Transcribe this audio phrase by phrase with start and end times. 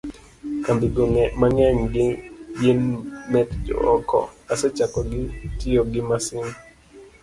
[0.65, 1.03] kambigo
[1.39, 2.07] mang'eny gi
[2.59, 2.81] gin
[3.31, 4.19] mekjo oko,
[4.53, 5.21] asechako gi
[5.57, 6.45] tiyo gi masin